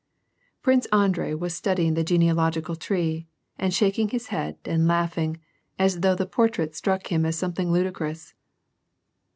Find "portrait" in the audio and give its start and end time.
6.25-6.75